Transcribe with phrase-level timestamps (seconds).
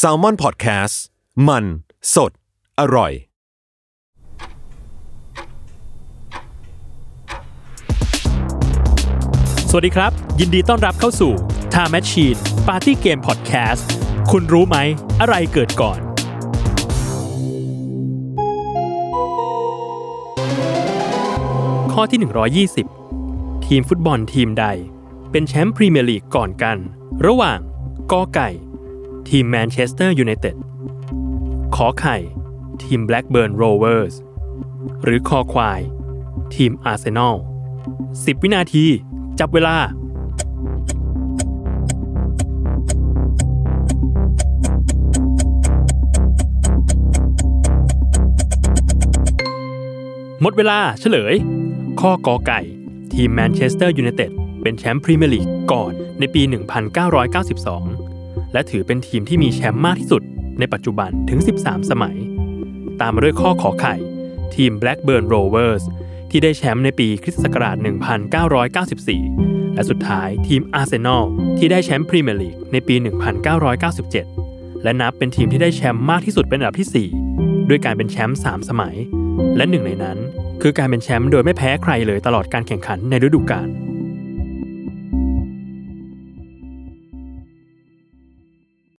[0.00, 0.94] s a l ม o n PODCAST
[1.48, 1.64] มัน
[2.14, 2.32] สด
[2.80, 3.12] อร่อย
[9.70, 11.32] สวัสดีครับ ยินดีต้อนรับเข้าสู่
[11.74, 13.84] Time Machine Party Game Podcast
[14.30, 14.76] คุณรู้ไหม
[15.20, 15.98] อะไรเกิดก่อน
[21.92, 22.18] ข้อที่
[23.06, 24.66] 120 ทีมฟุตบอลทีมใด
[25.30, 26.76] เป็นแชมป์พรีเมียร์ลีกก่อนกัน
[27.26, 27.58] ระหว่าง
[28.10, 28.48] กอไก่
[29.28, 30.56] ทีมแมนเชสเตอร์ยูไนเต็ด
[31.76, 32.16] ขอไข่
[32.82, 34.14] ทีมแบล็กเบิร์นโรเวอร์ส
[35.02, 35.80] หรือคอควาย
[36.54, 37.34] ทีมอาร์เซนอล
[37.88, 38.84] 10 วินาที
[39.38, 39.76] จับเวลา
[50.42, 51.34] หมดเวลาเฉลย
[52.00, 52.60] ข้อกอไก่
[53.14, 54.30] ทีมแมนเชสเตอร์ยูไนเต็ด
[54.62, 56.42] เป็นแชมป์พรีเมียร์ลีกก่อนในปี
[57.66, 60.22] 1992 และถือเป็นทีมที่มีแชมป์มากที่สุด
[60.58, 62.16] ในปัจจุบันถึง 13 สมัย
[63.00, 63.94] ตามมาด้วยข้อขอไข่
[64.54, 65.82] ทีม Blackburn Rovers
[66.30, 67.76] ที่ได้แชมป์ในปีคริสต์ศักราช
[68.96, 71.24] 1994 และสุดท้ายทีมอาร์เซนอล
[71.58, 72.94] ที่ได้แชมป์พรีเมียร์ลีกในปี
[73.70, 78.96] 1997 และนับเป็นทีมที่ได้แชมป์มากที่สุดเป็นอันดับที่ 4 ด้วยการเป็นแชมป์ 3 สมัย
[79.56, 80.18] และหนึ่งในนั้น
[80.62, 83.68] คือการเป็นแชมป์โดยไม่แพ้ใครเลยตลอดการแข่งขันในฤดูกาล